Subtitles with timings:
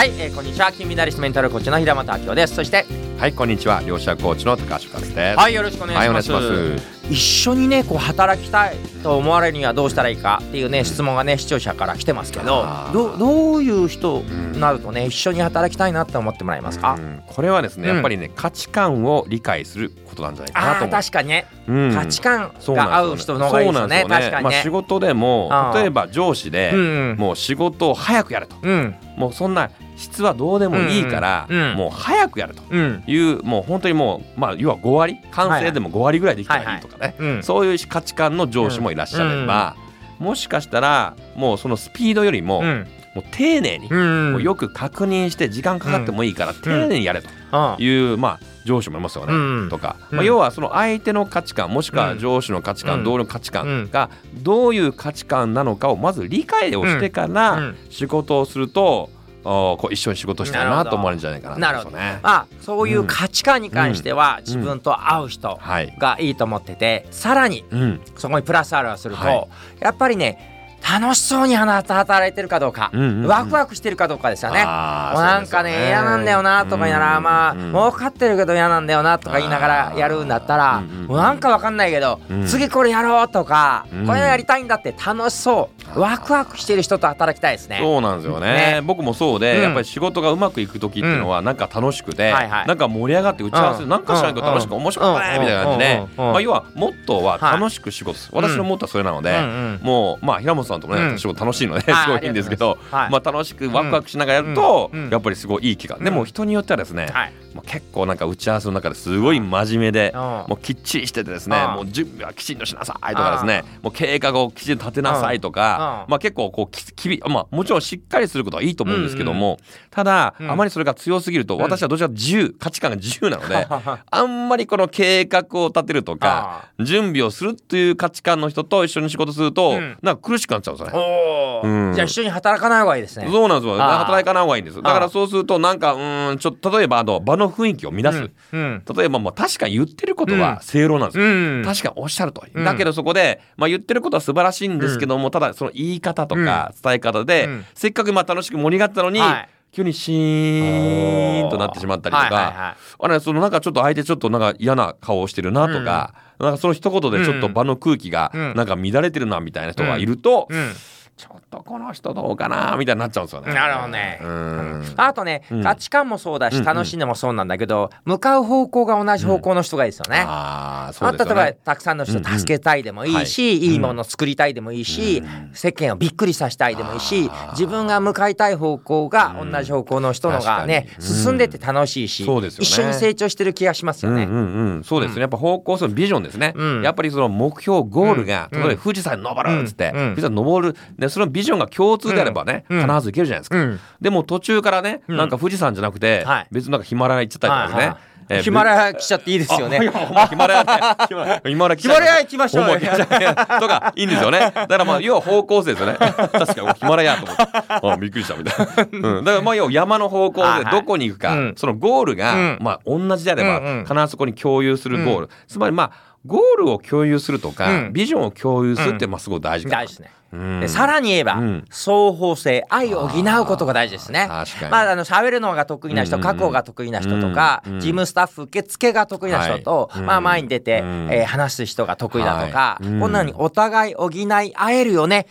[0.00, 0.72] はい、えー、こんにちは。
[0.72, 2.54] 金メダリストメンタルコーチの平本明夫です。
[2.54, 2.86] そして
[3.18, 3.82] はいこんにちは。
[3.82, 5.36] 両者コーチの高橋勝です。
[5.38, 10.40] はいよろしくお願いします,、はいお願いし一緒にねこう働きたいと思われるにはどうしたらいいか。
[10.42, 17.22] っていうね質問がね視聴者から来てますけどどどういう人になるとね一緒に働きたいなって思ってもらえますか、うん。
[17.26, 17.94] これはですねうん。
[17.96, 20.90] やっぱりね価値観を理解することなんじゃないかなと思う。
[20.90, 21.94] 確かにね、うん。
[21.94, 24.60] 価値観が合う人の方がいいですよね。
[24.62, 27.16] 仕事でも例えば上司でうんうん。
[27.18, 28.56] もう仕事を早くやると。
[28.62, 33.04] うんもうそんな質はどうでもいいからもう早くやるとうん。
[33.06, 37.14] いうもう本当にもうまあ要は5割完成でも5割ぐらいできたらいいとかね。
[37.18, 37.42] うん。
[37.42, 39.76] そういう価値観の上司もいらっしゃれば
[40.18, 44.32] もしかしたらもうそのスピードよりもうんもう丁寧にうん。
[44.32, 49.68] もうよく確認して時間かかってもいいから丁寧にやれとあいうまあ上司もいますよね、うん。
[49.70, 50.16] とか、うん。
[50.18, 53.04] まあ、要はその相手の価値観もしくは上司の価値観、うん。
[53.04, 57.76] 同僚の価値観がどういう価値観なのかをまず理解をしてかうらん。
[57.88, 59.10] 仕事をすると、
[59.42, 61.90] おこう一緒に仕事したいなと思われるんじゃないかなとなるほど。
[61.96, 68.00] まあそういう価値観に関しては自分と合う人はい、がいいと思っててさらにうん。
[68.16, 69.48] そこにプラスアルファすると、はい。
[69.80, 70.49] やっぱりね
[70.80, 74.64] 楽しそうに働いてるかどうか、うんうんうんワクワクしてるかどうかですよね。
[74.64, 77.72] もうなんかねね嫌なんだよなとか言いながら、まあうんうん。
[77.72, 81.06] 儲かってるけど嫌なんだよなとか言いながらやるんだったら、うんうんうん。
[81.06, 82.46] もうなんかわかんないけど、うん。
[82.46, 84.06] 次これやろうとか、うん。
[84.06, 87.78] これやりたいんだって楽しそうワクワクしてる人と働きたいですね。
[87.80, 88.46] そうなんですよね。
[88.46, 88.80] ね。
[88.82, 89.62] 僕もそうで、うん。
[89.62, 92.66] やっぱり仕事がうまくいく時っていうのはなんか楽しくて、はいはい。
[92.66, 93.88] なんか盛り上がって打ち合わせ、うん。
[93.88, 94.76] なんかしないと楽しく、うん。
[94.78, 96.26] 面白くないみたいな感じで、うん。
[96.26, 96.32] うん。
[96.32, 97.60] まあ、要はモットーははい。
[97.60, 99.80] 楽しく仕事する、私のモットーはそれなので、うんうん。
[99.82, 101.18] もうまあ平本さんともね、うん。
[101.18, 102.04] 仕事楽しいので、 はい。
[102.04, 103.10] すごいいいんですけどありがとうござい。
[103.10, 105.04] まあ、楽しくワクワクしながらやると、うん。
[105.04, 105.10] うん。
[105.10, 106.04] やっぱりすごいいい気が、うん。
[106.04, 107.32] でも人によってはですね、はい。
[107.54, 110.20] まあ、結構なんか打ち合わせの中ですごい真面目で、うん。
[110.20, 111.74] もうきっちりしててですね、うん。
[111.74, 116.10] もう準備はきちんとしなさいとかですね、もう計画をきちんと立てなさいとか、うん。
[116.10, 119.58] まあ結構こうききびまあもちろんしっかりすることはいいと思うんですけども、
[119.90, 120.50] ただ、うん。
[120.50, 121.60] あまりそれが強すぎると、ん。
[121.60, 123.66] 私はどちらか自由価値観が自由なので、
[124.10, 129.98] あんまりこの計画を立てるとか、準備をするっていう価値観の人と一緒に仕事すると、うん。
[130.02, 131.94] なんか苦しくなっちゃうんですよね。
[131.94, 133.26] じゃあ一緒に働かない方がいいですね。
[133.30, 133.76] そうなんですよ。
[133.78, 134.82] 働かない方がいいんです。
[134.82, 138.18] だからそうするとなんかうーんちょっと例えばあの場の雰囲気を乱す。
[138.18, 138.32] うん。
[138.52, 138.82] うん。
[138.96, 140.40] 例えばまあ確かに言ってることうん。
[140.40, 141.24] は正論なんですよ。
[141.24, 141.28] う
[141.60, 141.62] ん。
[141.64, 147.66] 確かにおっしゃるとだけどそこで、まあ、言ってることは素晴らしいんですけども、ただその言い方とか伝え方で、うん。
[147.74, 149.48] せっかくまあ楽しく盛り上がったのに、はい。
[149.72, 158.54] 急にシーンとなってしまったりとか、はいはいはいあれそのなんかちょっと相手ちょっとなんか嫌な顔をしてるなとか、なんかその一言でちょっと場の空気がうん。
[158.54, 160.72] なんか乱れてるなみたいな人がいると、うん
[161.20, 163.52] ちょっとこの人どうかなみたいになっちゃうんですよね。
[163.52, 164.20] なるほどね。
[164.22, 164.84] うん。
[164.96, 165.62] あとね、うん。
[165.62, 170.24] 価値観もそうだし楽しいのもそうなんだけど、向かう方向が同じ方向の人がいいですよね。
[170.26, 171.42] ああ、そまあ、うですよね。
[171.42, 173.74] 例えばたくさんの人を助けたいでもいいし、い。
[173.74, 175.50] いものを作りたいでもいいし、うん。
[175.52, 182.66] 世間をびっくりさせたいでもいいし自分が向かいたい方向が同じ方向の人のがね、進んでて楽しいし、そうですよね。
[182.66, 184.24] 一緒に成長してる気がしますよね。
[184.24, 186.82] うんそうですね、やっぱ方向性のビジョンですね、うん。
[186.82, 188.60] やっぱりその目標ゴールが、うん。
[188.60, 190.04] 例えば富士山に登るっつって、うん。
[190.10, 192.80] 富士山に登るでそのビジョンが共通であればね、うん。
[192.86, 193.80] 必ずいけるじゃないですか、うん。
[194.00, 195.16] でも途中からね、うん。
[195.16, 196.46] なんか富士山じゃなくて、はい。
[196.50, 197.96] 別になんかヒマラヤ行っちゃったりとかね、
[198.42, 199.80] ヒマラヤ来ちゃっていいですよね。
[199.80, 200.64] ヒマラヤ
[201.08, 204.38] ヒマラヤヒマラヤ来ましょうよほんま来ちゃうとかいいんですよね。
[204.38, 205.96] だからまあ要は方向性ですよね。
[205.98, 207.42] 確かにヒマラヤと思って。
[207.68, 208.66] あびっくりしたみたい
[209.00, 211.54] な、うん、だからまあ要は山の方向でどこに行くか、うん。
[211.56, 212.58] そのゴールが、うん。
[212.60, 217.92] まあ同じであれば、必ずそこに共有するゴール、つまりまあゴールを共有するとか、うん。
[217.92, 220.68] ビジョンを共有するってまあすごい大事かな大事ですね。
[220.68, 221.64] さらに言えば、うん。
[221.70, 224.26] 双方性愛を補うことが大事ですね。
[224.28, 224.70] 確かに。
[224.70, 226.22] まああの喋るのが得意な人、うん。
[226.22, 227.74] うんうん書く方が得意な人とか、うん。
[227.74, 227.80] うん。
[227.80, 230.02] 事務スタッフ受付が得意な人と、はい。
[230.02, 231.08] まあ前に出て、うん。
[231.10, 232.86] えー話す人が得意だとか、はい。
[232.86, 233.00] うん。
[233.00, 235.26] こんなにお互い補い合えるよね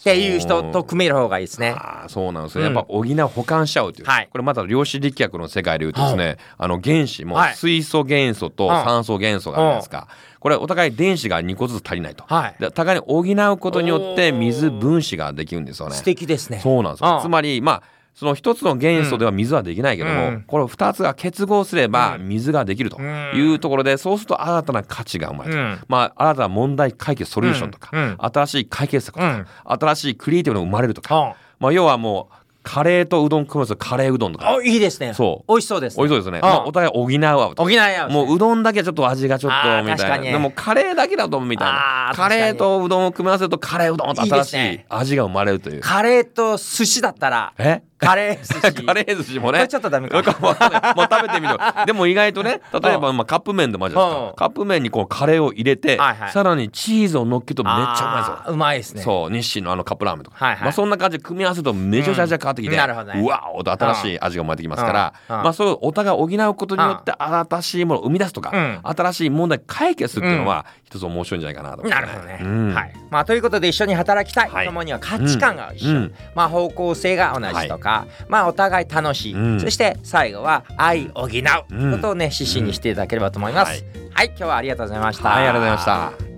[0.00, 1.76] っていう人と組める方がいいですね。
[1.78, 2.32] あーそう。
[2.32, 2.74] なんですよ、うん。
[2.74, 4.28] やっぱ補う保管しちゃうという、はい。
[4.30, 7.54] これまた量子力学の世界でいうとですね、あの原子もはい。
[7.54, 8.70] 水素元素とうん。
[8.70, 10.08] 酸素元素があるじゃないですか、
[10.42, 12.56] これお互い電子が2個ずつ足りないと、はい。
[12.58, 15.94] で互いに補うことによって水分子ができるんですよね。
[15.94, 16.58] 素敵ですね。
[16.60, 17.82] そうなんですうんよつまりまあ
[18.12, 20.44] その一つの元素では水はできないけども、うん。
[20.44, 22.28] これ二つが結合すればうん。
[22.28, 25.78] 水ができるというところで、そうすると新たな価値が生まれる、うん。
[25.86, 28.16] まあ新たな問題解決ソリューションとか、うん。
[28.18, 34.48] 新しい解決策とか、新しいクリエイティブが生まれるとか、うんまあ要はもうカレーとうどん組むとカレーうどんとか。
[34.48, 35.14] あいいですね。
[35.14, 35.52] そう。
[35.52, 37.54] 美味しそうです、美味しそうですね、んまあ、お互い補う。
[37.54, 42.12] と補い合う、もううどんだけちょっと味がちょっとみたいな、確かにでもカレーだけだとみたいな。
[42.14, 45.80] カレーとうどんを組み合わせるとカレーうどんと新しい味が生まれるという。
[45.80, 47.82] カレーと寿司だったらえ？
[48.02, 48.82] カレー寿司。
[48.84, 49.68] カレー寿司もね。
[49.68, 50.16] ちょっとダメか。
[50.16, 51.56] わかわかもう食べてみる
[51.86, 54.28] でも意外とね例えばうまあカップ麺でもあるじゃないですうん。
[54.30, 56.32] かカップ麺にこうカレーを入れてはいはい。
[56.32, 59.02] さらにチーズを乗っけるとめっちゃうまいですよあーうまいですね。
[59.02, 60.62] そう日清のあのカップラーメンとか、はいはい。
[60.62, 62.76] まあ、そんな感じで組み合わせるとめちゃくちゃ味が変わってきて、うん。
[62.78, 63.20] なるほどね。
[63.20, 68.80] うわおと新しい味が生まれてきますから、まあ、そういうお互い補うことによって新しいものを生み出すとか、うん。
[68.82, 71.94] 新しい問題を解決するっていうのは一つ面白いんじゃないかなと思って。
[71.94, 72.74] なるほどね、うん。
[72.74, 72.92] はい。
[73.10, 74.66] まあ、ということで一緒に働きたい、はい。
[74.66, 76.14] 共には価値観が一緒、うん。
[76.34, 77.91] まあ、方向性が同じとか、
[78.28, 79.60] まあ、お互い楽しい、うん。
[79.60, 81.92] そして最後は愛を補う。
[81.92, 83.82] ことをね指針にしていただければと思います、はい。
[84.12, 85.28] はい、今日はありがとうございました。
[85.28, 85.84] はいありがとうございまし
[86.26, 86.31] た